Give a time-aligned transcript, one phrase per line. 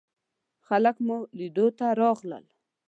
[0.67, 2.45] خلک مو لیدلو ته راغلل.